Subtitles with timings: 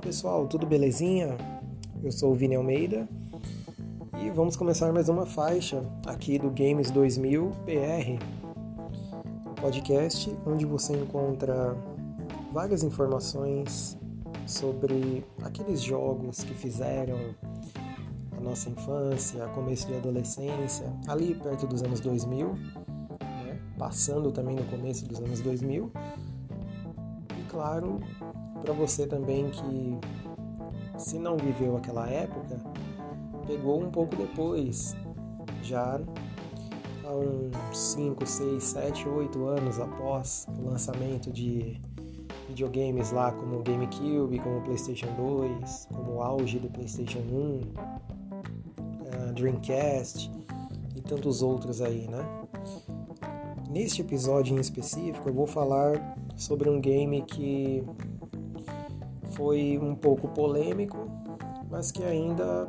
[0.00, 1.36] pessoal, tudo belezinha?
[2.02, 3.06] Eu sou o Vini Almeida
[4.22, 8.24] e vamos começar mais uma faixa aqui do Games 2000 PR,
[9.60, 11.76] podcast onde você encontra
[12.50, 13.98] várias informações
[14.46, 17.18] sobre aqueles jogos que fizeram
[18.38, 22.54] a nossa infância, começo de adolescência, ali perto dos anos 2000,
[23.20, 23.60] né?
[23.78, 25.92] passando também no começo dos anos 2000
[27.38, 28.00] e claro
[28.60, 29.98] para você também que,
[30.98, 32.60] se não viveu aquela época,
[33.46, 34.94] pegou um pouco depois,
[35.62, 36.00] já
[37.04, 41.80] há uns 5, 6, 7, 8 anos após o lançamento de
[42.48, 47.22] videogames lá como o GameCube, como o PlayStation 2, como o auge do PlayStation 1,
[47.22, 47.64] uh,
[49.06, 50.30] eh, Dreamcast
[50.96, 52.24] e tantos outros aí, né?
[53.70, 57.84] Neste episódio em específico, eu vou falar sobre um game que
[59.40, 61.08] foi um pouco polêmico,
[61.70, 62.68] mas que ainda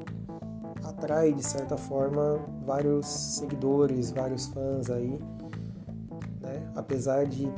[0.81, 5.19] atrai de certa forma vários seguidores, vários fãs aí,
[6.39, 6.71] né?
[6.73, 7.51] Apesar de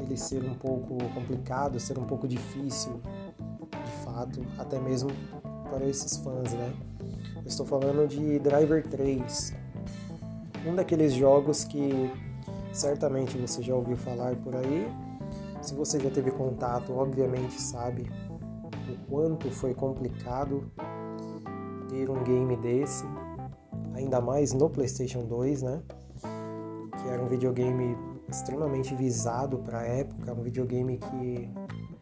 [0.00, 3.00] ele ser um pouco complicado, ser um pouco difícil,
[3.70, 5.10] de fato, até mesmo
[5.70, 6.74] para esses fãs, né?
[7.36, 9.54] Eu estou falando de Driver 3,
[10.66, 12.10] um daqueles jogos que
[12.72, 14.88] certamente você já ouviu falar por aí,
[15.60, 18.10] se você já teve contato, obviamente sabe
[18.88, 20.70] o quanto foi complicado
[21.88, 23.04] ter um game desse,
[23.94, 25.82] ainda mais no PlayStation 2, né?
[26.98, 27.96] Que era um videogame
[28.28, 31.50] extremamente visado para a época, um videogame que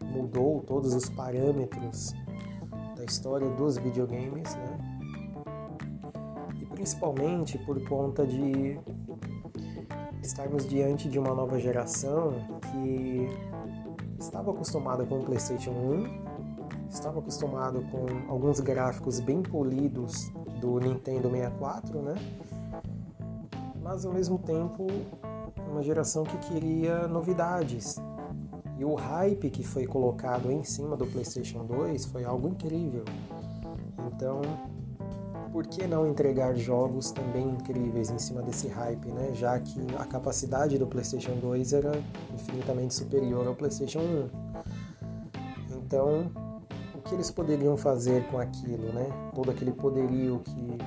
[0.05, 2.13] mudou todos os parâmetros
[2.97, 4.98] da história dos videogames, né?
[6.79, 8.79] Principalmente por conta de
[10.23, 12.35] estarmos diante de uma nova geração
[12.71, 13.29] que
[14.17, 20.31] estava acostumada com o PlayStation 1, estava acostumado com alguns gráficos bem polidos
[20.61, 22.15] do Nintendo 64, né?
[23.83, 24.87] Mas ao mesmo tempo,
[25.69, 27.97] uma geração que queria novidades.
[28.79, 33.05] E o hype que foi colocado em cima do PlayStation 2 foi algo incrível.
[34.15, 34.43] Então,
[35.53, 39.31] por que não entregar jogos também incríveis em cima desse hype, né?
[39.35, 41.93] Já que a capacidade do PlayStation 2 era
[42.35, 44.31] infinitamente superior ao PlayStation 1.
[45.77, 46.31] Então,
[46.95, 49.09] o que eles poderiam fazer com aquilo, né?
[49.35, 50.79] Todo aquele poderio que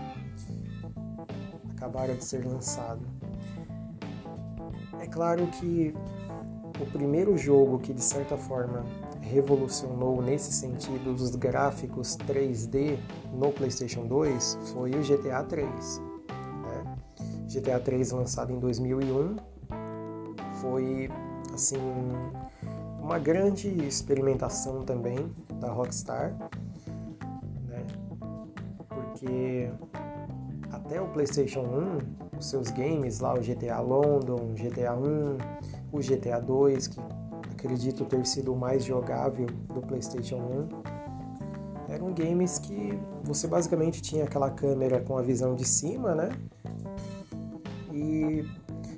[1.76, 3.02] acabara de ser lançado.
[5.00, 5.94] É claro que
[6.80, 8.86] o primeiro jogo que de certa forma
[9.32, 13.00] revolucionou nesse sentido dos gráficos 3D
[13.34, 16.02] no PlayStation 2 foi o GTA 3.
[16.64, 16.98] Né?
[17.48, 19.38] GTA 3 lançado em 2001
[20.62, 21.10] foi
[21.54, 21.78] assim
[23.02, 26.36] uma grande experimentação também da Rockstar,
[27.68, 27.86] né?
[28.90, 29.70] porque
[30.72, 35.38] até o PlayStation 1 os seus games lá, o GTA London, GTA 1,
[35.92, 37.00] o GTA 2, que
[37.62, 40.38] acredito ter sido o mais jogável do PlayStation
[41.88, 41.94] 1.
[41.94, 46.30] Eram games que você basicamente tinha aquela câmera com a visão de cima, né?
[47.94, 48.44] E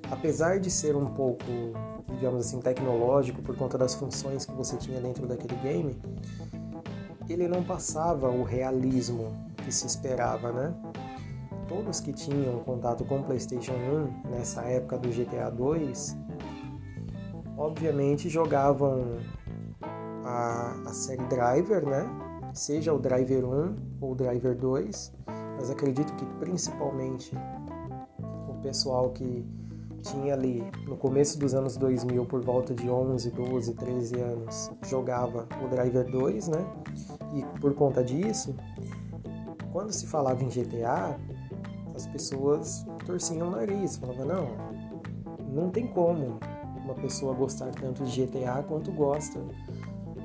[0.09, 1.43] apesar de ser um pouco,
[2.07, 5.99] digamos assim, tecnológico por conta das funções que você tinha dentro daquele game,
[7.27, 10.73] ele não passava o realismo que se esperava, né?
[11.67, 16.22] Todos que tinham contato com o PlayStation 1 nessa época do GTA 2
[17.57, 19.17] obviamente jogavam
[20.23, 22.05] a, a série Driver, né?
[22.53, 25.13] Seja o Driver 1 ou o Driver 2,
[25.57, 27.35] mas acredito que principalmente
[28.47, 29.45] o pessoal que
[30.01, 35.47] tinha ali no começo dos anos 2000, por volta de 11, 12, 13 anos, jogava
[35.63, 36.65] o Driver 2, né?
[37.33, 38.55] E por conta disso,
[39.71, 41.17] quando se falava em GTA,
[41.95, 44.47] as pessoas torciam o nariz, falavam: não,
[45.51, 46.39] não tem como,
[46.83, 49.39] uma pessoa gostar tanto de GTA quanto gosta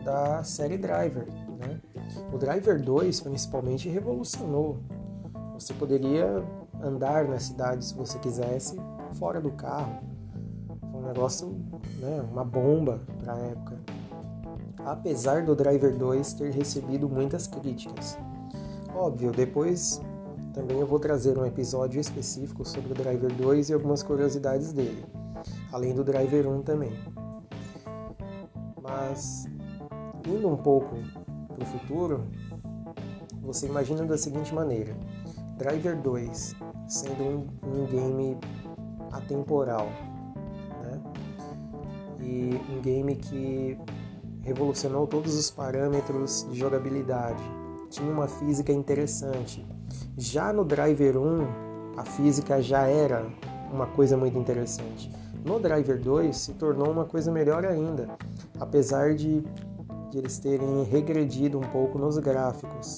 [0.04, 1.26] da série Driver.
[1.58, 1.80] Né?
[2.32, 4.78] O Driver 2 principalmente revolucionou.
[5.54, 6.42] Você poderia
[6.82, 8.76] andar na cidade se você quisesse
[9.14, 9.98] fora do carro.
[10.90, 11.48] Foi um negócio,
[11.98, 13.76] né, uma bomba para a época.
[14.84, 18.18] Apesar do Driver 2 ter recebido muitas críticas.
[18.94, 20.00] Óbvio, depois
[20.54, 25.04] também eu vou trazer um episódio específico sobre o Driver 2 e algumas curiosidades dele
[25.72, 26.92] além do Driver 1 também.
[28.82, 29.46] Mas
[30.26, 30.96] indo um pouco
[31.48, 32.24] para o futuro,
[33.42, 34.96] você imagina da seguinte maneira:
[35.56, 36.54] Driver 2
[36.86, 38.38] sendo um, um game
[39.12, 39.86] atemporal,
[40.82, 41.00] né?
[42.20, 43.78] E um game que
[44.42, 47.42] revolucionou todos os parâmetros de jogabilidade.
[47.90, 49.66] Tinha uma física interessante.
[50.16, 53.26] Já no Driver 1, a física já era
[53.72, 55.10] uma coisa muito interessante.
[55.44, 58.08] No Driver 2 se tornou uma coisa melhor ainda,
[58.58, 59.42] apesar de,
[60.10, 62.96] de eles terem regredido um pouco nos gráficos.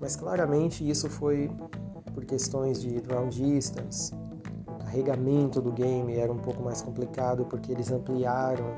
[0.00, 1.50] Mas claramente isso foi
[2.14, 4.12] por questões de draw distance,
[4.66, 8.74] o carregamento do game era um pouco mais complicado porque eles ampliaram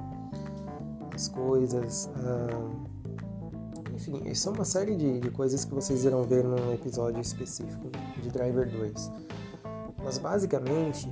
[1.14, 2.10] as coisas.
[2.16, 2.92] Ah,
[3.94, 7.90] enfim, isso é uma série de, de coisas que vocês irão ver num episódio específico
[8.20, 9.12] de Driver 2.
[10.02, 11.08] Mas basicamente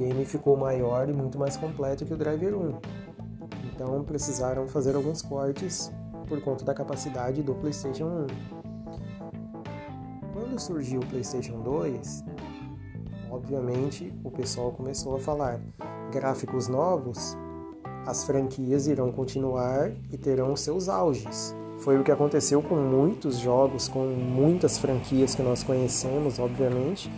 [0.00, 2.78] game ficou maior e muito mais completo que o Driver 1.
[3.74, 5.92] Então precisaram fazer alguns cortes
[6.26, 8.26] por conta da capacidade do PlayStation 1.
[10.32, 12.24] Quando surgiu o PlayStation 2,
[13.30, 15.60] obviamente o pessoal começou a falar:
[16.10, 17.36] gráficos novos,
[18.06, 21.54] as franquias irão continuar e terão seus auges.
[21.80, 27.10] Foi o que aconteceu com muitos jogos, com muitas franquias que nós conhecemos, obviamente.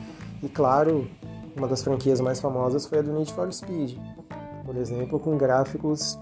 [0.43, 1.09] E claro,
[1.57, 3.99] uma das franquias mais famosas foi a do Need for Speed,
[4.65, 6.19] por exemplo, com gráficos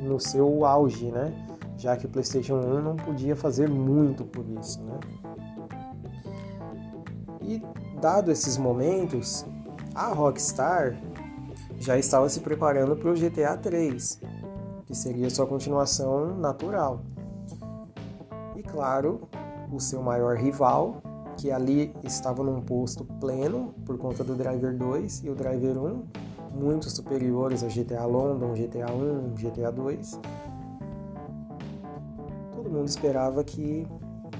[0.00, 1.32] no seu auge, né?
[1.76, 4.98] Já que o PlayStation 1 não podia fazer muito por isso, né?
[7.40, 7.62] E
[8.00, 9.44] dado esses momentos,
[9.94, 10.96] a Rockstar
[11.78, 14.20] já estava se preparando para o GTA 3,
[14.86, 17.00] que seria sua continuação natural.
[18.56, 19.28] E claro,
[19.70, 21.02] o seu maior rival,
[21.36, 26.04] que ali estava num posto pleno por conta do Driver 2 e o Driver 1,
[26.54, 30.20] muito superiores a GTA London, GTA 1, GTA 2.
[32.54, 33.86] Todo mundo esperava que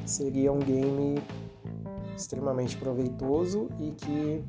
[0.06, 1.20] seria um game
[2.16, 4.44] extremamente proveitoso e que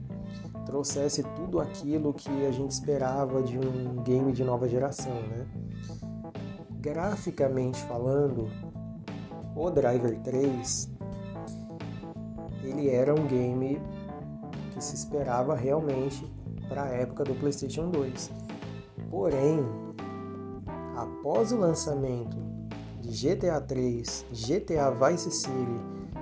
[0.66, 5.48] trouxesse tudo aquilo que a gente esperava de um game de nova geração, né?
[6.80, 8.48] Graficamente falando,
[9.56, 10.95] o Driver 3
[12.70, 13.82] ele era um game
[14.74, 16.26] que se esperava realmente
[16.68, 18.32] para a época do PlayStation 2.
[19.10, 19.60] Porém,
[20.96, 22.38] após o lançamento
[23.02, 25.80] de GTA 3, GTA Vice City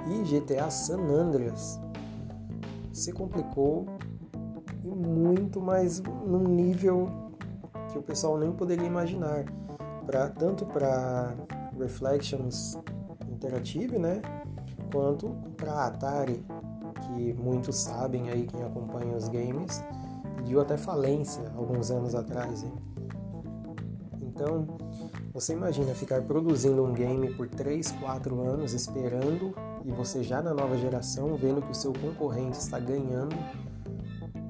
[0.10, 1.80] e GTA San Andreas,
[2.92, 3.86] se complicou
[4.84, 7.10] e muito mais num nível
[7.92, 9.46] que o pessoal nem poderia imaginar,
[10.38, 11.34] tanto para
[11.80, 12.78] Reflections
[13.32, 14.22] Interactive, né,
[14.92, 16.46] quanto para Atari,
[17.02, 19.84] que muitos sabem aí quem acompanha os games,
[20.38, 22.64] pediu até falência alguns anos atrás.
[22.64, 22.74] Hein?
[24.22, 24.68] Então,
[25.34, 29.54] você imagina ficar produzindo um game por 3, 4 anos esperando
[29.86, 33.36] e você já na nova geração vendo que o seu concorrente está ganhando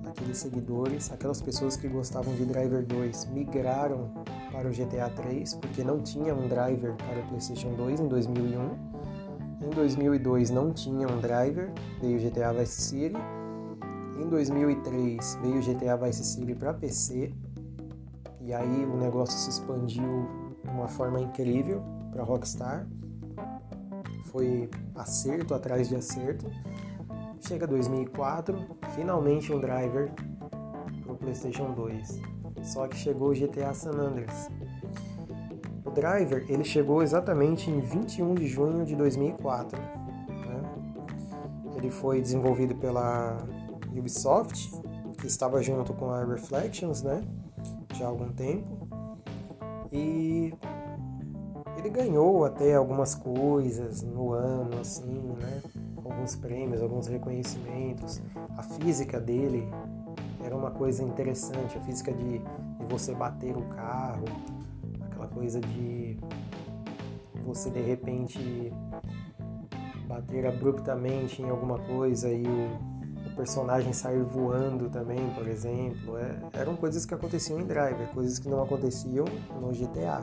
[0.08, 4.12] aqueles seguidores, aquelas pessoas que gostavam de Driver 2 migraram
[4.52, 8.93] para o GTA 3 porque não tinha um driver para o PlayStation 2 em 2001
[9.65, 11.71] em 2002 não tinha um driver,
[12.01, 13.15] veio GTA Vice City.
[14.19, 17.33] Em 2003 veio GTA Vice City para PC.
[18.42, 20.27] E aí o negócio se expandiu
[20.63, 21.81] de uma forma incrível
[22.12, 22.86] para Rockstar.
[24.25, 26.45] Foi acerto atrás de acerto.
[27.39, 28.57] Chega 2004,
[28.95, 30.12] finalmente um driver
[31.04, 32.21] para o PlayStation 2.
[32.63, 34.50] Só que chegou o GTA San Andreas,
[35.92, 39.80] Driver ele chegou exatamente em 21 de junho de 2004.
[39.80, 40.62] Né?
[41.75, 43.38] Ele foi desenvolvido pela
[43.96, 44.72] Ubisoft,
[45.20, 47.24] que estava junto com a Reflections, né?
[47.96, 48.88] Já há algum tempo.
[49.92, 50.54] E
[51.78, 55.62] ele ganhou até algumas coisas no ano, assim, né?
[55.98, 58.22] Alguns prêmios, alguns reconhecimentos.
[58.58, 59.68] A física dele
[60.44, 64.25] era uma coisa interessante, a física de, de você bater o carro,
[65.34, 66.18] coisa de
[67.46, 68.72] você de repente
[70.08, 76.18] bater abruptamente em alguma coisa e o, o personagem sair voando também, por exemplo.
[76.18, 79.25] É, eram coisas que aconteciam em Driver, coisas que não aconteciam
[79.60, 80.22] no GTA.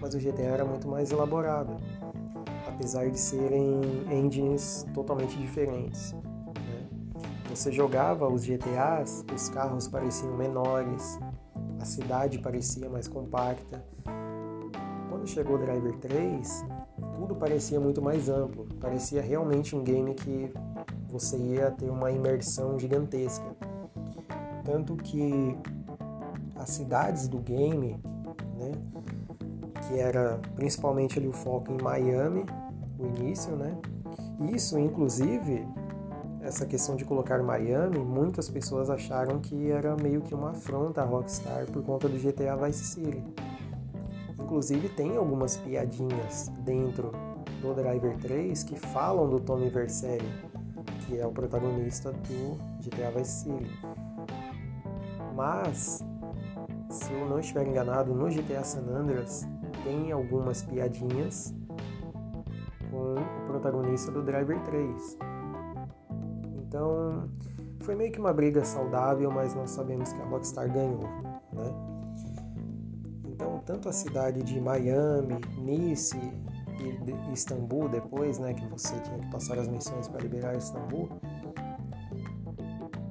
[0.00, 1.76] Mas o GTA era muito mais elaborado,
[2.66, 6.12] apesar de serem engines totalmente diferentes.
[6.12, 6.22] Né?
[7.48, 11.18] Você jogava os GTAs, os carros pareciam menores,
[11.80, 13.82] a cidade parecia mais compacta
[15.24, 16.64] quando chegou o Driver 3,
[17.16, 18.66] tudo parecia muito mais amplo.
[18.78, 20.52] Parecia realmente um game que
[21.08, 23.44] você ia ter uma imersão gigantesca.
[24.64, 25.56] Tanto que
[26.56, 27.98] as cidades do game,
[28.58, 28.72] né,
[29.88, 32.44] que era principalmente ali o foco em Miami,
[32.98, 33.76] o início, né?
[34.54, 35.66] Isso, inclusive,
[36.42, 41.04] essa questão de colocar Miami, muitas pessoas acharam que era meio que uma afronta à
[41.04, 43.22] Rockstar por conta do GTA Vice City
[44.44, 47.12] Inclusive tem algumas piadinhas dentro
[47.62, 50.28] do Driver 3 que falam do Tommy Vercelli,
[51.00, 53.70] que é o protagonista do GTA Vice City.
[55.34, 56.04] Mas,
[56.90, 59.48] se eu não estiver enganado, no GTA San Andreas
[59.82, 61.54] tem algumas piadinhas
[62.90, 65.18] com o protagonista do Driver 3.
[66.58, 67.30] Então,
[67.80, 71.08] foi meio que uma briga saudável, mas nós sabemos que a Rockstar ganhou,
[71.50, 71.93] né?
[73.66, 79.58] Tanto a cidade de Miami, Nice e Istambul depois, né, que você tinha que passar
[79.58, 81.08] as missões para liberar Istambul,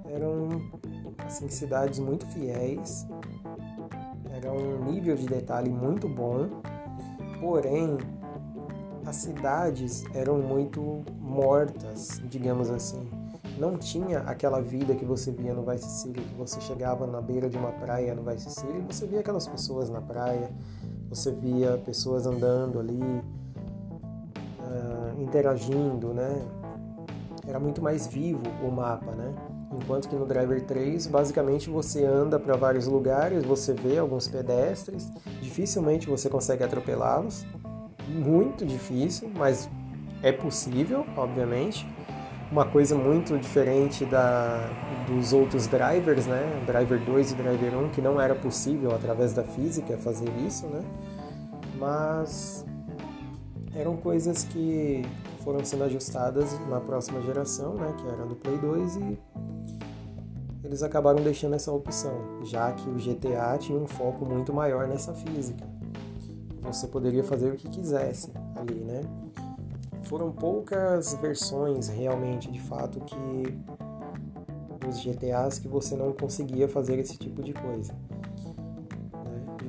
[0.05, 0.49] eram
[1.25, 3.07] assim cidades muito fiéis,
[4.31, 6.49] era um nível de detalhe muito bom,
[7.39, 7.97] porém
[9.05, 13.22] as cidades eram muito mortas, digamos assim.
[13.57, 17.49] Não tinha aquela vida que você via no Vice City, que você chegava na beira
[17.49, 20.49] de uma praia no Vice City e você via aquelas pessoas na praia,
[21.09, 23.23] você via pessoas andando ali,
[25.19, 26.41] interagindo, né?
[27.47, 29.33] Era muito mais vivo o mapa, né?
[29.71, 35.11] Enquanto que no Driver 3, basicamente você anda para vários lugares, você vê alguns pedestres,
[35.41, 37.45] dificilmente você consegue atropelá-los.
[38.07, 39.69] Muito difícil, mas
[40.21, 41.87] é possível, obviamente.
[42.53, 44.69] Uma coisa muito diferente da,
[45.07, 46.63] dos outros drivers, né?
[46.67, 50.83] Driver 2 e Driver 1, que não era possível através da física fazer isso, né?
[51.79, 52.63] Mas
[53.73, 55.01] eram coisas que
[55.43, 59.19] foram sendo ajustadas na próxima geração, né, que era do Play 2 e
[60.63, 65.11] eles acabaram deixando essa opção, já que o GTA tinha um foco muito maior nessa
[65.15, 65.65] física.
[66.61, 69.01] Você poderia fazer o que quisesse ali, né?
[70.03, 73.59] Foram poucas versões realmente, de fato, que
[74.79, 77.95] dos GTAs que você não conseguia fazer esse tipo de coisa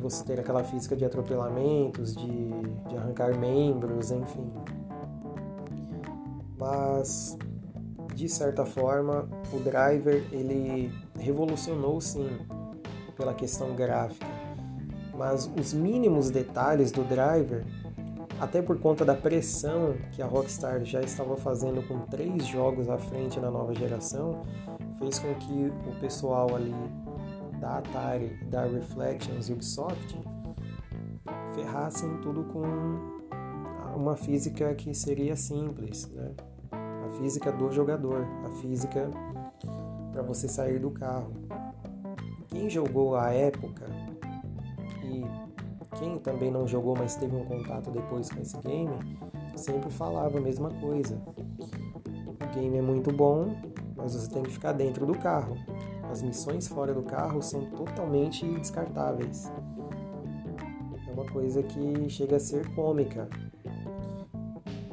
[0.05, 2.51] você ter aquela física de atropelamentos, de,
[2.89, 4.53] de arrancar membros, enfim.
[6.59, 7.39] Mas
[8.15, 12.29] de certa forma, o driver ele revolucionou sim
[13.17, 14.27] pela questão gráfica,
[15.17, 17.65] mas os mínimos detalhes do driver,
[18.41, 22.99] até por conta da pressão que a Rockstar já estava fazendo com três jogos à
[22.99, 24.43] frente na nova geração,
[24.99, 26.75] fez com que o pessoal ali
[27.61, 30.19] da Atari, da Reflections Ubisoft
[31.55, 32.63] ferrassem tudo com
[33.97, 36.33] uma física que seria simples, né?
[36.73, 39.11] A física do jogador, a física
[40.13, 41.33] para você sair do carro.
[42.49, 43.87] Quem jogou à época
[45.03, 45.44] e
[46.05, 48.93] quem também não jogou, mas teve um contato depois com esse game,
[49.57, 51.19] sempre falava a mesma coisa.
[51.59, 53.57] O game é muito bom,
[53.97, 55.57] mas você tem que ficar dentro do carro.
[56.11, 59.51] As missões fora do carro são totalmente descartáveis.
[61.09, 63.27] É uma coisa que chega a ser cômica.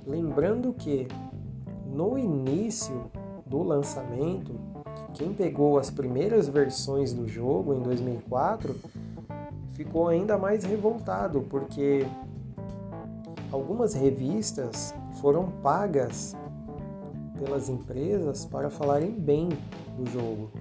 [0.08, 1.08] Lembrando que
[1.86, 3.12] no início
[3.46, 4.56] do lançamento,
[5.14, 8.74] quem pegou as primeiras versões do jogo em 2004
[9.84, 12.06] ficou ainda mais revoltado porque
[13.52, 16.36] algumas revistas foram pagas
[17.38, 19.50] pelas empresas para falarem bem
[19.98, 20.52] do jogo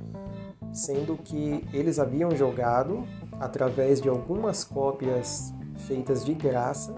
[0.72, 3.04] sendo que eles haviam jogado
[3.38, 5.52] através de algumas cópias
[5.86, 6.92] feitas de graça,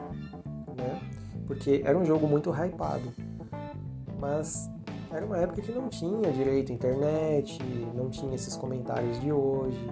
[0.77, 1.01] né?
[1.47, 3.13] Porque era um jogo muito hypado.
[4.19, 4.71] Mas
[5.11, 7.59] era uma época que não tinha direito à internet,
[7.95, 9.91] não tinha esses comentários de hoje,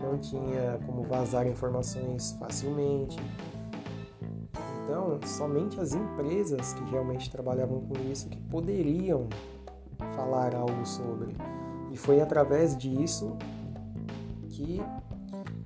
[0.00, 3.16] não tinha como vazar informações facilmente.
[4.84, 9.28] Então, somente as empresas que realmente trabalhavam com isso que poderiam
[10.14, 11.34] falar algo sobre.
[11.90, 13.36] E foi através disso
[14.48, 14.80] que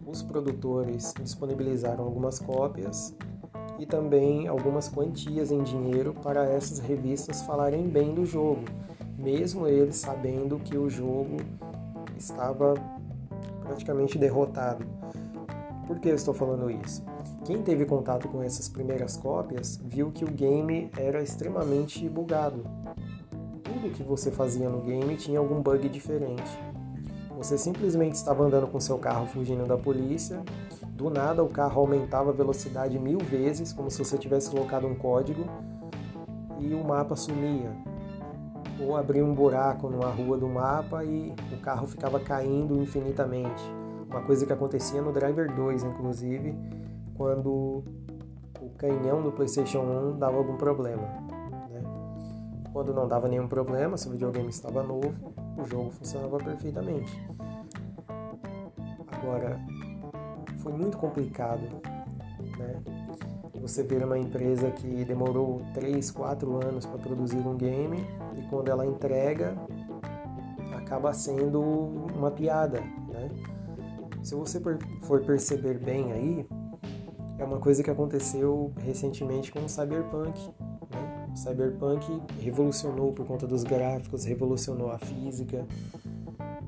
[0.06, 3.14] os produtores disponibilizaram algumas cópias
[3.78, 8.64] e também algumas quantias em dinheiro para essas revistas falarem bem do jogo,
[9.16, 11.36] mesmo eles sabendo que o jogo
[12.16, 12.74] estava
[13.70, 14.84] praticamente derrotado.
[15.86, 17.04] Por que eu estou falando isso?
[17.44, 22.64] Quem teve contato com essas primeiras cópias viu que o game era extremamente bugado
[23.80, 26.58] tudo que você fazia no game tinha algum bug diferente.
[27.36, 30.42] Você simplesmente estava andando com seu carro fugindo da polícia,
[30.90, 34.94] do nada o carro aumentava a velocidade mil vezes, como se você tivesse colocado um
[34.94, 35.44] código,
[36.58, 37.72] e o mapa sumia.
[38.80, 43.62] Ou abria um buraco numa rua do mapa e o carro ficava caindo infinitamente.
[44.08, 46.54] Uma coisa que acontecia no Driver 2, inclusive,
[47.14, 47.84] quando
[48.60, 51.06] o canhão do PlayStation 1 dava algum problema.
[52.72, 55.12] Quando não dava nenhum problema, se o videogame estava novo,
[55.58, 57.12] o jogo funcionava perfeitamente.
[59.12, 59.60] Agora,
[60.58, 61.80] foi muito complicado
[62.60, 62.82] né?
[63.60, 67.98] Você vê uma empresa que demorou 3, 4 anos para produzir um game
[68.50, 69.56] quando ela entrega
[70.74, 73.30] acaba sendo uma piada, né?
[74.22, 74.60] Se você
[75.02, 76.46] for perceber bem aí,
[77.38, 80.38] é uma coisa que aconteceu recentemente com o Cyberpunk.
[80.90, 81.28] Né?
[81.32, 85.64] O Cyberpunk revolucionou por conta dos gráficos, revolucionou a física,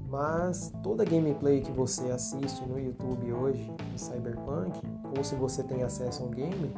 [0.08, 4.80] mas toda gameplay que você assiste no YouTube hoje de Cyberpunk,
[5.16, 6.74] ou se você tem acesso a um game,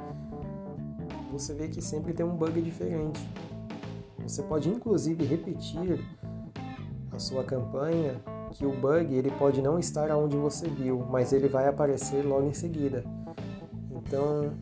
[1.31, 3.21] você vê que sempre tem um bug diferente.
[4.27, 6.01] Você pode inclusive repetir
[7.13, 8.21] a sua campanha,
[8.53, 12.47] que o bug ele pode não estar onde você viu, mas ele vai aparecer logo
[12.49, 13.05] em seguida.
[13.91, 14.53] Então,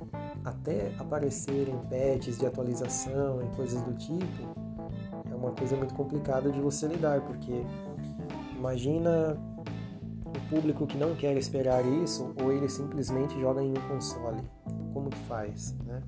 [0.45, 4.43] até aparecerem patches de atualização e coisas do tipo,
[5.31, 7.65] é uma coisa muito complicada de você lidar, porque
[8.63, 9.37] Imagina
[10.25, 14.41] o público que não quer esperar isso ou ele simplesmente joga em um console.
[14.95, 16.01] Como que faz, né?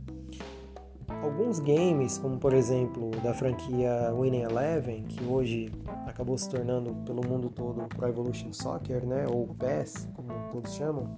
[1.23, 5.73] Alguns games, como por exemplo da franquia Winning Eleven, que hoje
[6.06, 11.16] acabou se tornando pelo mundo todo Pro Evolution Soccer, né, ou PES, como todos chamam,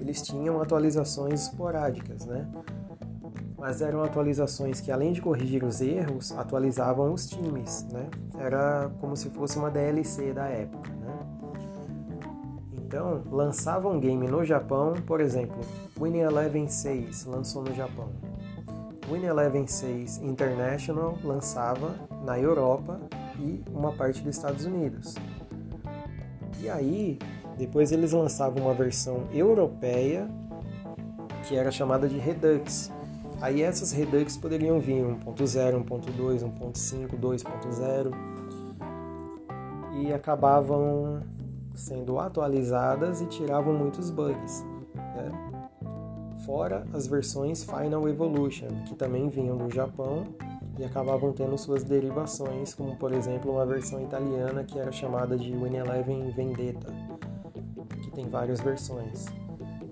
[0.00, 2.48] eles tinham atualizações esporádicas, né?
[3.60, 8.08] mas eram atualizações que, além de corrigir os erros, atualizavam os times, né?
[8.38, 11.18] Era como se fosse uma DLC da época, né?
[12.72, 15.60] Então, lançava um game no Japão, por exemplo,
[16.00, 18.08] Winning Eleven 6 lançou no Japão.
[19.10, 23.00] Winning Eleven 6 International lançava na Europa
[23.38, 25.14] e uma parte dos Estados Unidos.
[26.60, 27.18] E aí,
[27.58, 30.28] depois eles lançavam uma versão europeia
[31.46, 32.90] que era chamada de Redux,
[33.40, 38.12] Aí essas Redux poderiam vir 1.0, 1.2, 1.5, 2.0
[39.94, 41.22] e acabavam
[41.74, 44.62] sendo atualizadas e tiravam muitos bugs.
[46.50, 50.24] Fora as versões Final Evolution, que também vinham do Japão
[50.76, 55.52] e acabavam tendo suas derivações, como por exemplo uma versão italiana que era chamada de
[55.52, 56.92] Win Eleven Vendetta,
[58.02, 59.26] que tem várias versões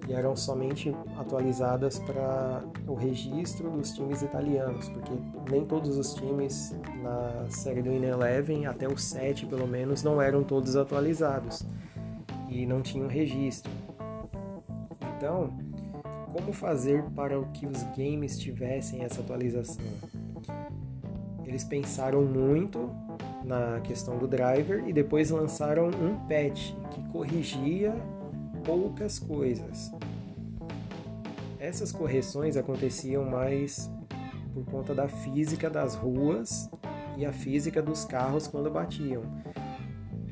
[0.09, 5.12] e eram somente atualizadas para o registro dos times italianos, porque
[5.48, 10.20] nem todos os times na série do In Eleven, até o 7 pelo menos, não
[10.20, 11.64] eram todos atualizados
[12.48, 13.70] e não tinham registro.
[15.16, 15.67] Então,
[16.32, 19.84] como fazer para que os games tivessem essa atualização?
[21.44, 22.90] Eles pensaram muito
[23.44, 27.94] na questão do driver e depois lançaram um patch que corrigia
[28.64, 29.90] poucas coisas.
[31.58, 33.90] Essas correções aconteciam mais
[34.52, 36.70] por conta da física das ruas
[37.16, 39.22] e a física dos carros quando batiam.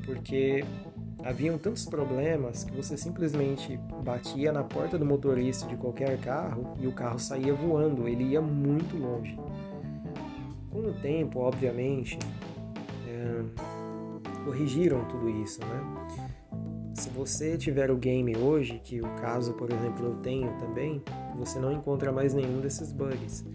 [0.05, 0.63] Porque
[1.27, 6.87] haviam tantos problemas que você simplesmente batia na porta do motorista de qualquer carro e
[6.87, 9.37] o carro saía voando, ele ia muito longe.
[10.71, 12.17] Com o tempo, obviamente,
[13.09, 13.43] é,
[14.45, 16.93] corrigiram tudo isso, né?
[16.93, 21.03] Se você tiver o game hoje, que o caso, por exemplo, eu tenho também,
[21.35, 23.45] você não encontra mais nenhum desses bugs.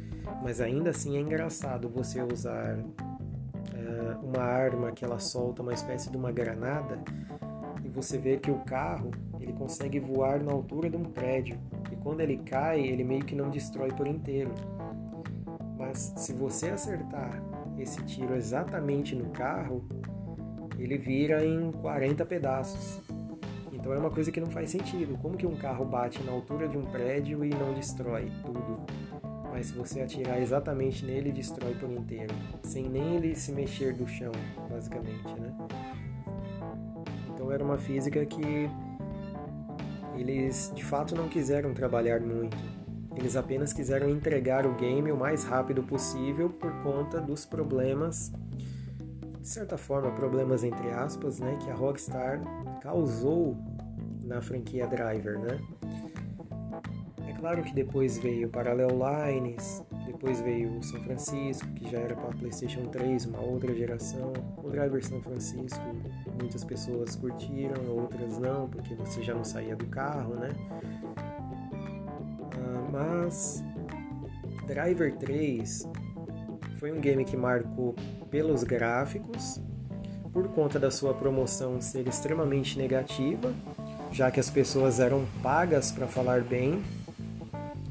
[0.43, 6.11] Mas ainda assim é engraçado você usar uh, uma arma que ela solta uma espécie
[6.11, 7.03] de uma granada
[7.93, 11.59] você vê que o carro ele consegue voar na altura de um prédio
[11.91, 14.53] e quando ele cai ele meio que não destrói por inteiro.
[15.77, 17.43] Mas se você acertar
[17.79, 19.85] esse tiro exatamente no carro,
[20.79, 23.01] ele vira em 40 pedaços.
[23.73, 25.19] Então é uma coisa que não faz sentido.
[25.19, 28.81] Como que um carro bate na altura de um prédio e não destrói tudo?
[29.51, 34.09] Mas se você atirar exatamente nele, destrói por inteiro, sem nem ele se mexer do
[34.09, 34.33] chão,
[34.71, 35.55] basicamente, né?
[37.43, 38.71] Então era uma física que
[40.17, 42.57] eles de fato não quiseram trabalhar muito.
[43.17, 48.33] Eles apenas quiseram entregar o game o mais rápido possível por conta dos problemas,
[49.41, 52.41] de certa forma, problemas entre aspas, né, que a Rockstar
[52.81, 53.57] causou
[54.25, 55.59] na franquia Driver, né?
[57.29, 62.15] É claro que depois veio Parallel Lines, depois veio o São Francisco, que já era
[62.15, 64.33] para PlayStation 3, uma outra geração.
[64.63, 65.81] O Driver São Francisco,
[66.39, 70.51] muitas pessoas curtiram, outras não, porque você já não saía do carro, né?
[72.57, 73.65] Ah, mas
[74.67, 75.89] Driver 3
[76.79, 77.95] foi um game que marcou
[78.31, 79.61] pelos gráficos,
[80.33, 83.53] por conta da sua promoção ser extremamente negativa
[84.13, 86.83] já que as pessoas eram pagas para falar bem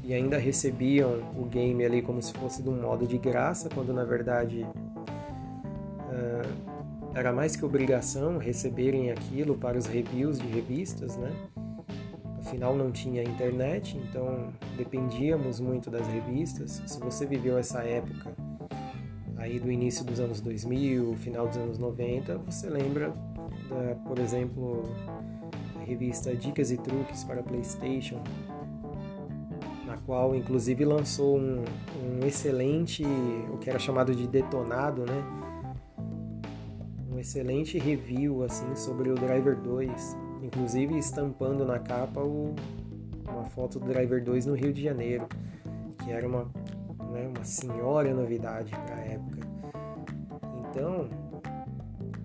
[0.04, 3.92] e ainda recebiam o game ali como se fosse de um modo de graça, quando
[3.92, 4.66] na verdade
[6.08, 6.72] uh,
[7.14, 11.30] era mais que obrigação receberem aquilo para os reviews de revistas, né?
[12.38, 16.82] Afinal, não tinha internet, então dependíamos muito das revistas.
[16.86, 18.34] Se você viveu essa época
[19.36, 23.10] aí do início dos anos 2000, final dos anos 90, você lembra,
[23.68, 24.82] da, por exemplo,
[25.76, 28.20] a revista Dicas e Truques para PlayStation,
[30.06, 31.64] qual inclusive lançou um,
[32.02, 33.04] um excelente,
[33.52, 35.24] o que era chamado de detonado, né?
[37.10, 42.54] Um excelente review assim sobre o Driver 2, inclusive estampando na capa o,
[43.28, 45.26] uma foto do Driver 2 no Rio de Janeiro,
[46.02, 46.50] que era uma,
[47.12, 49.38] né, uma senhora novidade para a época.
[50.70, 51.08] Então,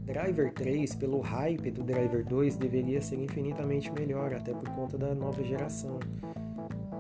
[0.06, 5.14] Driver 3, pelo hype do Driver 2, deveria ser infinitamente melhor, até por conta da
[5.14, 6.00] nova geração.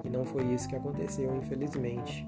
[0.07, 2.25] E não foi isso que aconteceu, infelizmente.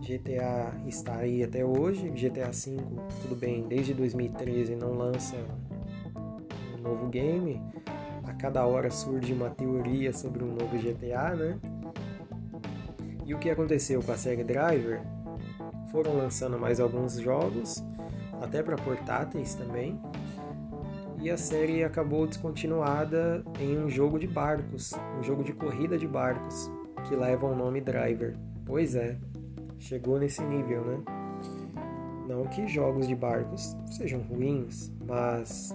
[0.00, 2.76] GTA está aí até hoje, GTA V,
[3.22, 5.36] tudo bem, desde 2013 não lança
[6.76, 7.62] um novo game.
[8.24, 11.60] A cada hora surge uma teoria sobre um novo GTA, né?
[13.24, 15.00] E o que aconteceu com a série Driver?
[15.92, 17.82] Foram lançando mais alguns jogos
[18.42, 20.00] até para portáteis também.
[21.20, 26.06] E a série acabou descontinuada em um jogo de barcos, um jogo de corrida de
[26.06, 26.70] barcos,
[27.08, 28.36] que leva o nome Driver.
[28.64, 29.18] Pois é,
[29.78, 30.98] chegou nesse nível, né?
[32.28, 35.74] Não que jogos de barcos sejam ruins, mas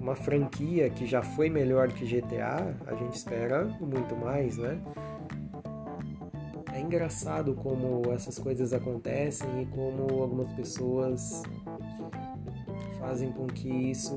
[0.00, 4.80] uma franquia que já foi melhor que GTA, a gente espera muito mais, né?
[6.72, 11.42] É engraçado como essas coisas acontecem e como algumas pessoas
[13.00, 14.14] fazem com que isso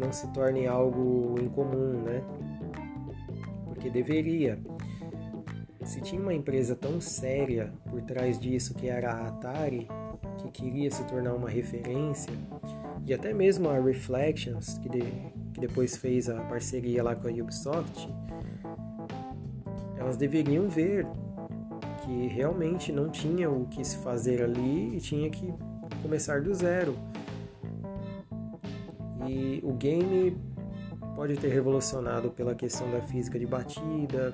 [0.00, 2.22] não se torne algo incomum, né?
[3.64, 4.58] Porque deveria.
[5.84, 9.86] Se tinha uma empresa tão séria por trás disso que era a Atari,
[10.38, 12.32] que queria se tornar uma referência,
[13.06, 15.02] e até mesmo a Reflections, que, de,
[15.52, 18.08] que depois fez a parceria lá com a Ubisoft,
[19.96, 21.06] elas deveriam ver
[22.04, 25.52] que realmente não tinha o que se fazer ali e tinha que
[26.02, 26.96] começar do zero.
[29.26, 30.36] E o game
[31.14, 34.32] pode ter revolucionado pela questão da física de batida,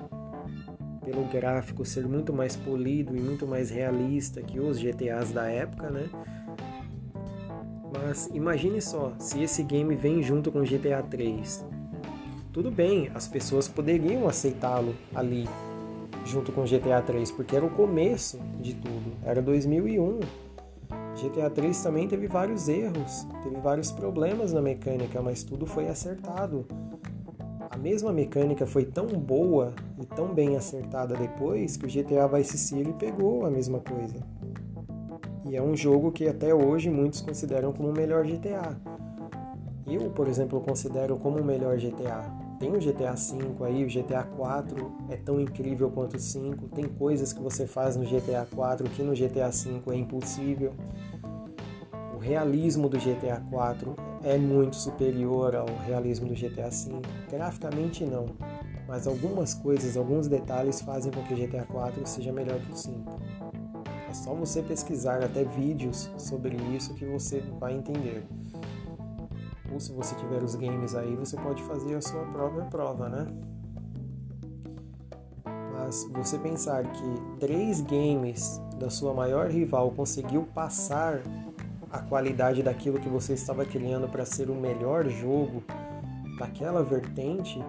[1.03, 5.89] pelo gráfico ser muito mais polido e muito mais realista que os GTAs da época,
[5.89, 6.09] né?
[7.93, 11.65] Mas imagine só, se esse game vem junto com GTA 3.
[12.51, 15.47] Tudo bem, as pessoas poderiam aceitá-lo ali,
[16.25, 20.19] junto com GTA 3, porque era o começo de tudo, era 2001.
[21.23, 26.65] GTA 3 também teve vários erros, teve vários problemas na mecânica, mas tudo foi acertado.
[27.69, 32.57] A mesma mecânica foi tão boa e tão bem acertada depois que o GTA Vice
[32.57, 34.15] City pegou a mesma coisa.
[35.45, 38.77] E é um jogo que até hoje muitos consideram como o melhor GTA.
[39.87, 42.42] Eu, por exemplo, considero como o melhor GTA.
[42.59, 46.67] Tem o GTA V aí, o GTA 4 é tão incrível quanto o 5.
[46.69, 50.73] Tem coisas que você faz no GTA 4 que no GTA V é impossível.
[52.15, 57.01] O realismo do GTA 4 é muito superior ao realismo do GTA V.
[57.29, 58.27] Graficamente não,
[58.87, 62.75] mas algumas coisas, alguns detalhes fazem com que o GTA 4 seja melhor que o
[62.75, 63.19] 5.
[64.09, 68.23] É só você pesquisar até vídeos sobre isso que você vai entender
[69.73, 73.27] ou se você tiver os games aí, você pode fazer a sua própria prova, né?
[75.73, 81.21] Mas você pensar que três games da sua maior rival conseguiu passar
[81.91, 85.63] a qualidade daquilo que você estava criando para ser o melhor jogo
[86.37, 87.59] daquela vertente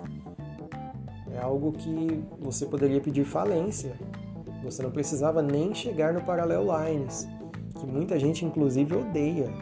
[1.32, 3.94] é algo que você poderia pedir falência.
[4.62, 7.28] Você não precisava nem chegar no Parallel Lines,
[7.78, 9.52] que muita gente inclusive odeia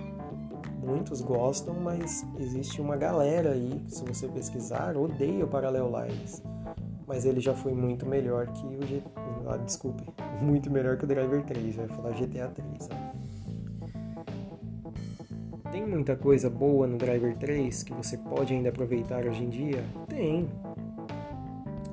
[0.82, 6.42] muitos gostam, mas existe uma galera aí, se você pesquisar, odeia o Parallel Lines.
[7.06, 9.02] Mas ele já foi muito melhor que o G...
[9.46, 10.02] ah, desculpe,
[10.42, 12.84] muito melhor que o Driver 3, vai falar GTA 3.
[12.84, 13.12] Sabe?
[15.70, 19.82] Tem muita coisa boa no Driver 3 que você pode ainda aproveitar hoje em dia?
[20.06, 20.46] Tem.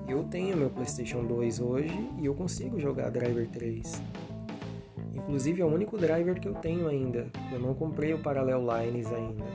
[0.05, 4.01] Eu tenho meu PlayStation 2 hoje e eu consigo jogar Driver 3.
[5.29, 7.27] Inclusive é o único driver que eu tenho ainda.
[7.51, 9.45] Eu não comprei o Parallel Lines ainda.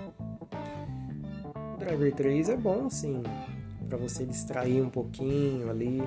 [1.74, 3.24] O Driver 3 é bom sim,
[3.88, 6.00] para você distrair um pouquinho ali,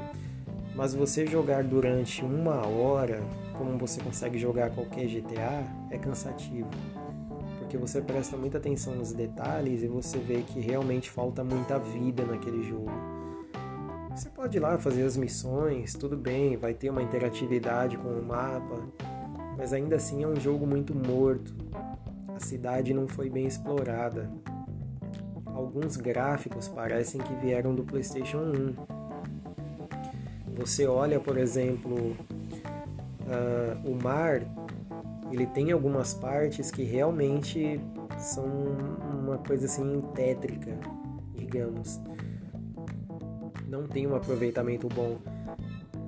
[0.73, 3.21] mas você jogar durante uma hora,
[3.57, 6.69] como você consegue jogar qualquer GTA, é cansativo.
[7.59, 12.23] Porque você presta muita atenção nos detalhes e você vê que realmente falta muita vida
[12.23, 12.89] naquele jogo.
[14.15, 18.23] Você pode ir lá fazer as missões, tudo bem, vai ter uma interatividade com o
[18.25, 18.81] mapa,
[19.57, 21.53] mas ainda assim é um jogo muito morto.
[22.35, 24.29] A cidade não foi bem explorada.
[25.45, 28.75] alguns gráficos parecem que vieram do PlayStation 1.
[30.57, 32.15] Você olha, por exemplo,
[33.25, 34.43] uh, o mar,
[35.31, 37.81] ele tem algumas partes que realmente
[38.19, 38.45] são
[39.19, 40.77] uma coisa assim tétrica,
[41.33, 41.99] digamos.
[43.67, 45.17] Não tem um aproveitamento bom.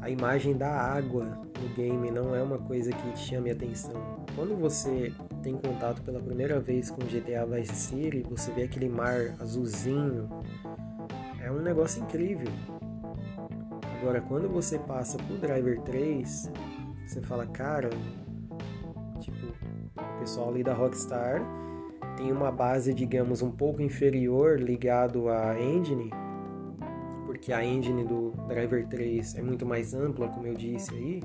[0.01, 4.25] A imagem da água no game não é uma coisa que te chame atenção.
[4.35, 9.35] Quando você tem contato pela primeira vez com GTA Vice City, você vê aquele mar
[9.39, 10.29] azulzinho,
[11.41, 12.51] é um negócio incrível.
[13.99, 16.51] Agora, quando você passa pro Driver 3,
[17.05, 17.89] você fala, cara,
[19.19, 19.47] tipo,
[19.97, 21.41] o pessoal ali da Rockstar
[22.15, 26.11] tem uma base, digamos, um pouco inferior ligado à engine,
[27.25, 31.21] porque a engine do Driver 3 é muito mais ampla, como eu disse aí,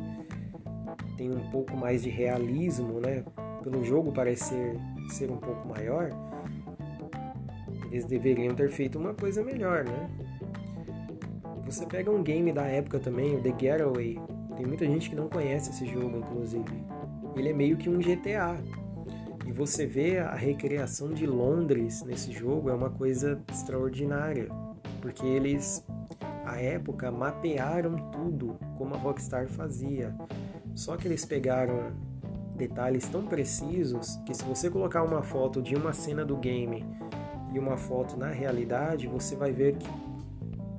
[1.16, 3.24] tem um pouco mais de realismo, né?
[3.62, 6.10] Pelo jogo parecer ser um pouco maior,
[7.90, 10.10] eles deveriam ter feito uma coisa melhor, né?
[11.64, 14.18] Você pega um game da época também, o The Getaway,
[14.56, 16.84] tem muita gente que não conhece esse jogo, inclusive.
[17.36, 18.56] Ele é meio que um GTA,
[19.46, 24.48] e você vê a recriação de Londres nesse jogo é uma coisa extraordinária,
[25.00, 25.84] porque eles,
[26.46, 30.14] à época, mapearam tudo como a Rockstar fazia.
[30.74, 31.92] Só que eles pegaram
[32.56, 36.84] detalhes tão precisos que se você colocar uma foto de uma cena do game
[37.52, 39.88] e uma foto na realidade, você vai ver que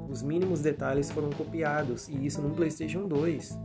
[0.09, 3.59] os mínimos detalhes foram copiados, e isso no PlayStation 2.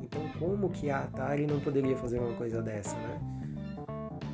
[0.00, 3.36] Então, como que a Atari não poderia fazer uma coisa dessa, né?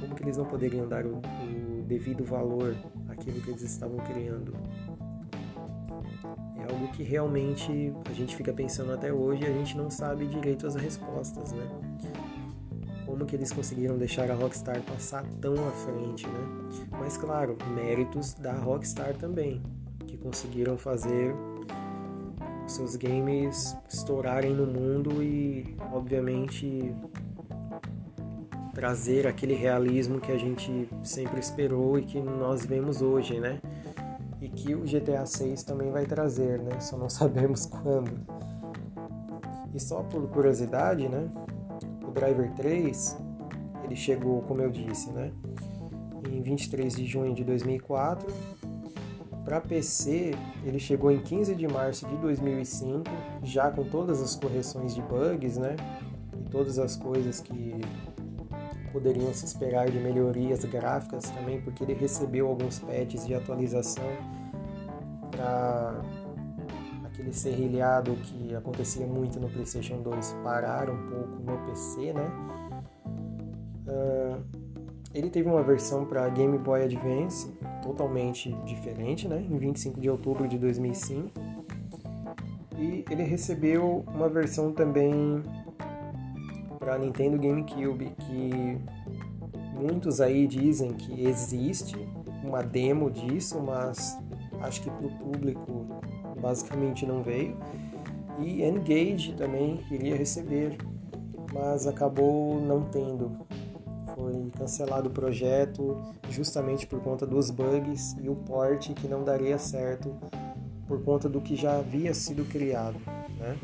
[0.03, 2.77] como que eles não poderiam dar o, o devido valor
[3.09, 4.55] àquilo que eles estavam criando?
[6.62, 10.27] É algo que realmente a gente fica pensando até hoje e a gente não sabe
[10.27, 11.68] direito as respostas, né?
[13.05, 16.88] Como que eles conseguiram deixar a Rockstar passar tão à frente, né?
[16.92, 19.61] Mas claro, méritos da Rockstar também,
[20.07, 21.35] que conseguiram fazer
[22.66, 26.94] seus games estourarem no mundo e, obviamente,
[28.72, 33.61] trazer aquele realismo que a gente sempre esperou e que nós vemos hoje, né?
[34.43, 36.81] E que o GTA 6 também vai trazer, né?
[36.81, 38.11] Só não sabemos quando.
[39.73, 41.31] E só por curiosidade, né?
[42.05, 43.17] O Driver 3,
[43.85, 45.31] ele chegou, como eu disse, né?
[46.29, 48.27] Em 23 de junho de 2004.
[49.45, 50.33] Para PC,
[50.65, 53.05] ele chegou em 15 de março de 2005,
[53.45, 55.77] já com todas as correções de bugs, né?
[56.37, 57.81] E todas as coisas que
[58.93, 64.05] poderiam se esperar de melhorias gráficas também, porque ele recebeu alguns patches de atualização
[65.31, 66.01] para
[67.05, 72.31] aquele serrilhado que acontecia muito no PlayStation 2 parar um pouco no PC, né?
[73.87, 74.63] Uh,
[75.15, 77.53] ele teve uma versão para Game Boy Advance
[77.83, 79.41] totalmente diferente, né?
[79.41, 81.31] Em 25 de outubro de 2005.
[82.79, 85.43] E ele recebeu uma versão também
[86.83, 88.77] para Nintendo GameCube, que
[89.73, 91.95] muitos aí dizem que existe
[92.42, 94.18] uma demo disso, mas
[94.61, 95.87] acho que para o público
[96.40, 97.57] basicamente não veio.
[98.40, 100.77] E Engage também iria receber,
[101.53, 103.31] mas acabou não tendo.
[104.16, 105.97] Foi cancelado o projeto
[106.31, 110.16] justamente por conta dos bugs e o port que não daria certo
[110.88, 112.99] por conta do que já havia sido criado.
[113.38, 113.57] Né?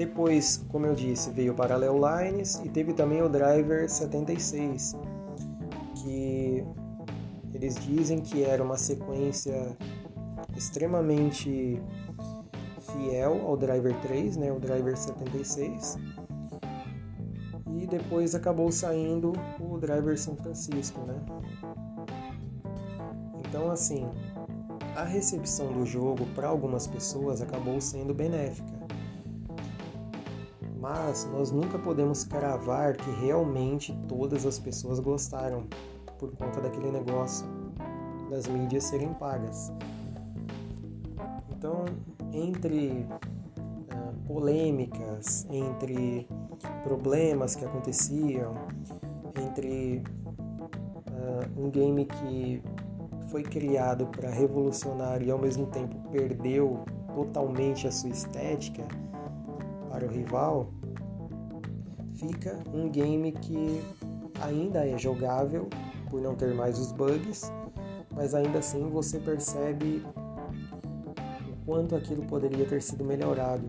[0.00, 4.96] Depois, como eu disse, veio o Parallel Lines e teve também o Driver 76,
[5.96, 6.64] que
[7.52, 9.76] eles dizem que era uma sequência
[10.56, 11.78] extremamente
[12.80, 15.98] fiel ao Driver 3, né, o Driver 76.
[17.66, 21.20] E depois acabou saindo o Driver São Francisco, né?
[23.46, 24.08] Então, assim,
[24.96, 28.79] a recepção do jogo para algumas pessoas acabou sendo benéfica
[30.80, 35.66] mas nós nunca podemos cravar que realmente todas as pessoas gostaram
[36.18, 37.46] por conta daquele negócio
[38.30, 39.70] das mídias serem pagas.
[41.50, 41.84] Então,
[42.32, 46.26] entre uh, polêmicas, entre
[46.82, 48.54] problemas que aconteciam,
[49.36, 50.02] entre
[51.10, 52.62] uh, um game que
[53.28, 58.84] foi criado para revolucionar e ao mesmo tempo perdeu totalmente a sua estética,
[60.00, 60.72] para o rival,
[62.14, 63.82] fica um game que
[64.40, 65.68] ainda é jogável
[66.08, 67.52] por não ter mais os bugs,
[68.10, 70.02] mas ainda assim você percebe
[71.52, 73.68] o quanto aquilo poderia ter sido melhorado.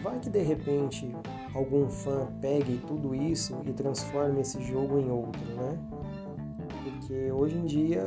[0.00, 1.10] Vai que de repente
[1.54, 5.78] algum fã pegue tudo isso e transforme esse jogo em outro, né?
[6.84, 8.04] porque hoje em dia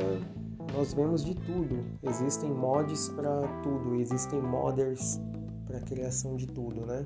[0.74, 1.84] nós vemos de tudo.
[2.02, 5.20] Existem mods para tudo, existem modders
[5.76, 7.04] para criação de tudo, né?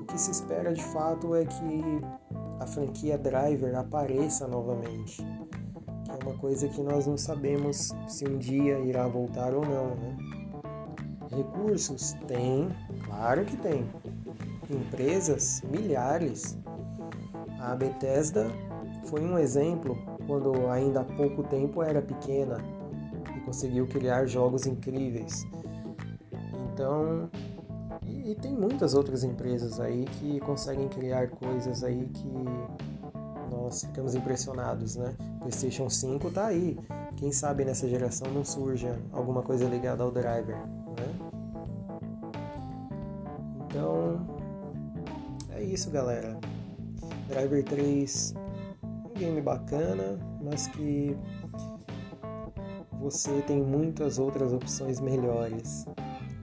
[0.00, 2.00] O que se espera de fato é que
[2.60, 5.24] a franquia Driver apareça novamente,
[6.04, 9.94] que é uma coisa que nós não sabemos se um dia irá voltar ou não,
[9.94, 10.16] né?
[11.34, 12.68] Recursos tem,
[13.06, 13.86] claro que tem.
[14.70, 16.56] Empresas, milhares.
[17.58, 18.46] A Bethesda
[19.06, 19.96] foi um exemplo
[20.26, 22.58] quando ainda há pouco tempo era pequena
[23.34, 25.46] e conseguiu criar jogos incríveis.
[26.74, 27.30] Então,
[28.24, 32.44] e, tem muitas outras empresas aí que conseguem criar coisas aí que
[33.50, 35.14] nós ficamos impressionados, né?
[35.40, 36.78] PlayStation 5 tá aí.
[37.16, 41.14] Quem sabe nessa geração não surja alguma coisa ligada ao driver, né?
[43.66, 44.26] Então,
[45.50, 46.38] é isso, galera.
[47.28, 48.34] Driver 3
[49.14, 51.16] game bacana, mas que
[53.00, 55.86] você tem muitas outras opções melhores.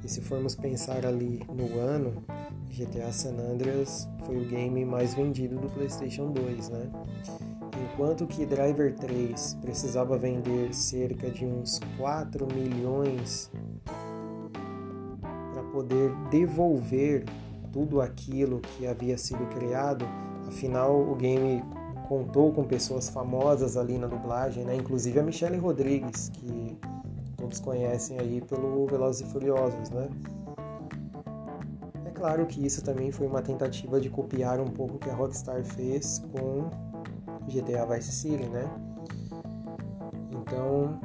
[0.03, 2.23] E se formos pensar ali no ano,
[2.69, 6.89] GTA San Andreas foi o game mais vendido do PlayStation 2, né?
[7.93, 13.51] Enquanto que Driver 3 precisava vender cerca de uns 4 milhões
[15.53, 17.25] para poder devolver
[17.71, 20.05] tudo aquilo que havia sido criado,
[20.47, 21.63] afinal o game
[22.07, 24.75] contou com pessoas famosas ali na dublagem, né?
[24.75, 26.77] Inclusive a Michelle Rodrigues, que
[27.41, 30.07] todos conhecem aí pelo Velozes e Furiosos, né?
[32.05, 35.13] É claro que isso também foi uma tentativa de copiar um pouco o que a
[35.15, 36.69] Rockstar fez com
[37.47, 38.69] GTA Vice City, né?
[40.29, 40.99] Então,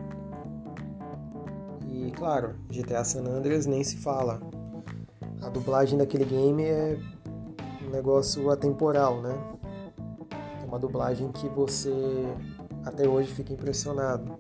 [1.88, 4.40] e claro, GTA San Andreas nem se fala.
[5.40, 6.98] A dublagem daquele game é
[7.86, 9.34] um negócio atemporal, né?
[10.66, 11.92] uma dublagem que você
[12.84, 14.36] até hoje fica impressionado.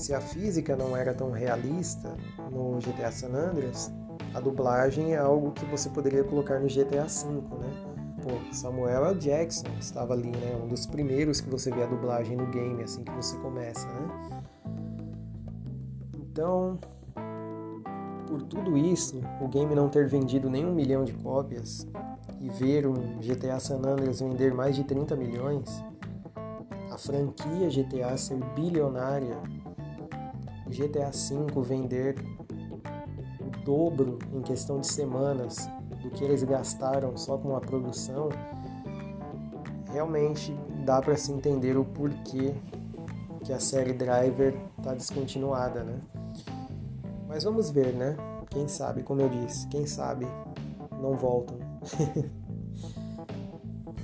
[0.00, 2.16] Se a física não era tão realista
[2.50, 3.92] no GTA San Andreas,
[4.32, 7.70] a dublagem é algo que você poderia colocar no GTA V, né?
[8.22, 9.18] Pô, Samuel L.
[9.18, 10.58] Jackson estava ali, né?
[10.64, 14.42] Um dos primeiros que você vê a dublagem no game, assim que você começa, né?
[16.16, 16.78] Então,
[18.26, 21.86] por tudo isso, o game não ter vendido nem um milhão de cópias,
[22.40, 25.84] e ver um GTA San Andreas vender mais de 30 milhões,
[26.90, 29.36] a franquia GTA ser bilionária,
[30.70, 32.14] GTA V vender
[33.40, 35.68] o dobro em questão de semanas
[36.02, 38.30] do que eles gastaram só com a produção,
[39.92, 40.54] realmente
[40.84, 42.54] dá para se entender o porquê
[43.44, 45.98] que a série Driver está descontinuada, né?
[47.28, 48.16] Mas vamos ver, né?
[48.48, 50.26] Quem sabe, como eu disse, quem sabe
[51.00, 51.58] não voltam.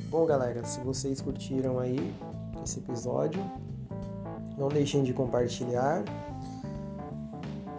[0.08, 2.14] Bom, galera, se vocês curtiram aí
[2.62, 3.42] esse episódio,
[4.56, 6.04] não deixem de compartilhar.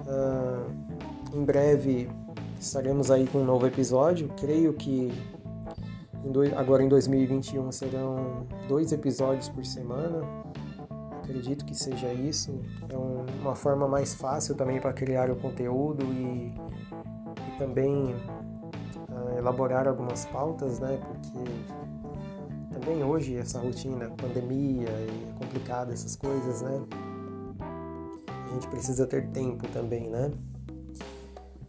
[0.07, 2.09] Uh, em breve
[2.59, 4.29] estaremos aí com um novo episódio.
[4.37, 5.11] Creio que
[6.23, 10.21] em dois, agora em 2021 serão dois episódios por semana.
[11.23, 12.59] Acredito que seja isso.
[12.89, 16.53] É um, uma forma mais fácil também para criar o conteúdo e,
[17.47, 18.15] e também
[19.09, 20.97] uh, elaborar algumas pautas, né?
[21.05, 21.49] Porque
[22.71, 26.81] também hoje essa rotina, pandemia é complicada essas coisas, né?
[28.47, 30.31] A gente precisa ter tempo também, né?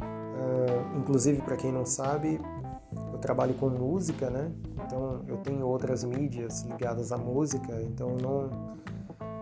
[0.00, 2.40] Uh, inclusive, para quem não sabe,
[3.12, 4.52] eu trabalho com música, né?
[4.86, 8.48] Então eu tenho outras mídias ligadas à música, então não,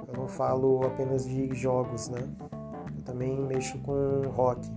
[0.08, 2.26] eu não falo apenas de jogos, né?
[2.96, 4.68] Eu também mexo com rock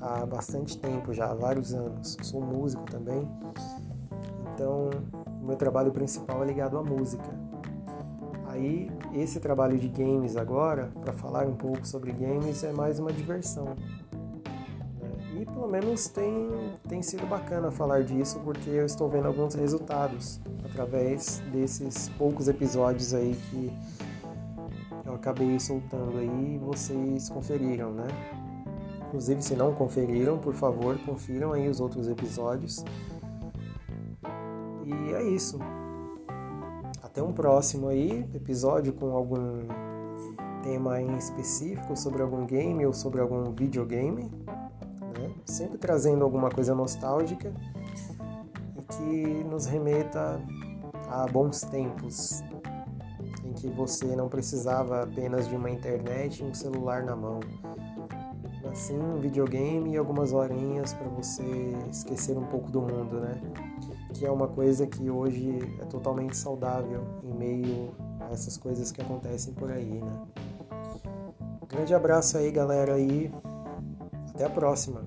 [0.00, 2.16] há bastante tempo já, há vários anos.
[2.22, 3.28] Sou músico também,
[4.54, 4.88] então
[5.42, 7.41] o meu trabalho principal é ligado à música.
[8.52, 13.10] Aí esse trabalho de games agora, para falar um pouco sobre games, é mais uma
[13.10, 13.64] diversão.
[13.64, 15.40] Né?
[15.40, 16.50] E pelo menos tem,
[16.86, 23.14] tem sido bacana falar disso porque eu estou vendo alguns resultados através desses poucos episódios
[23.14, 23.72] aí que
[25.06, 28.06] eu acabei soltando aí e vocês conferiram, né?
[29.06, 32.84] Inclusive, se não conferiram, por favor, confiram aí os outros episódios.
[34.84, 35.58] E é isso.
[37.12, 39.68] Até um próximo aí, episódio com algum
[40.62, 44.32] tema em específico sobre algum game ou sobre algum videogame,
[45.18, 45.30] né?
[45.44, 47.52] sempre trazendo alguma coisa nostálgica
[48.78, 50.40] e que nos remeta
[51.10, 52.42] a bons tempos
[53.44, 57.40] em que você não precisava apenas de uma internet e um celular na mão
[58.70, 61.44] assim, um videogame e algumas horinhas para você
[61.90, 63.38] esquecer um pouco do mundo, né?
[64.12, 69.00] Que é uma coisa que hoje é totalmente saudável em meio a essas coisas que
[69.00, 70.22] acontecem por aí, né?
[71.68, 73.32] Grande abraço aí, galera, e
[74.34, 75.02] até a próxima.